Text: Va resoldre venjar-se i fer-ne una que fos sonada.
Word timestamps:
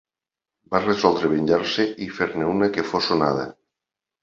Va 0.71 0.79
resoldre 0.85 1.29
venjar-se 1.33 1.87
i 2.07 2.09
fer-ne 2.21 2.49
una 2.55 2.73
que 2.79 2.89
fos 2.91 3.13
sonada. 3.15 3.47